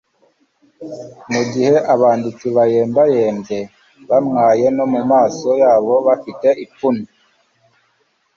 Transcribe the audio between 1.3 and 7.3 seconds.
mu gihe abanditsi bayembayembye bamwaye, no mu maso yabo bafite ipfunwe.